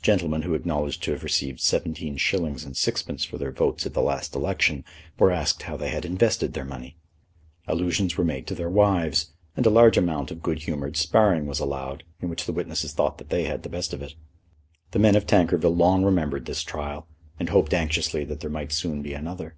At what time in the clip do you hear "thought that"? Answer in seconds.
12.94-13.28